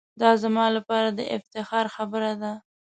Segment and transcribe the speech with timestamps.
[0.21, 2.53] دا زما لپاره دافتخار خبره ده.